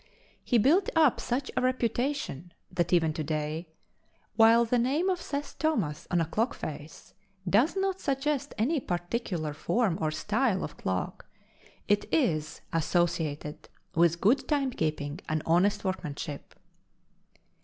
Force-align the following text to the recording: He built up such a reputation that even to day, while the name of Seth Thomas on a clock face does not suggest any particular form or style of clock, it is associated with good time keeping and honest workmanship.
He 0.43 0.57
built 0.57 0.89
up 0.95 1.19
such 1.19 1.51
a 1.55 1.61
reputation 1.61 2.53
that 2.71 2.91
even 2.91 3.13
to 3.13 3.23
day, 3.23 3.67
while 4.35 4.65
the 4.65 4.79
name 4.79 5.11
of 5.11 5.21
Seth 5.21 5.59
Thomas 5.59 6.07
on 6.09 6.19
a 6.19 6.25
clock 6.25 6.55
face 6.55 7.13
does 7.47 7.75
not 7.75 7.99
suggest 7.99 8.55
any 8.57 8.79
particular 8.79 9.53
form 9.53 9.99
or 10.01 10.09
style 10.09 10.63
of 10.63 10.75
clock, 10.75 11.27
it 11.87 12.11
is 12.11 12.61
associated 12.73 13.69
with 13.93 14.19
good 14.21 14.47
time 14.47 14.71
keeping 14.71 15.19
and 15.29 15.43
honest 15.45 15.83
workmanship. 15.83 16.55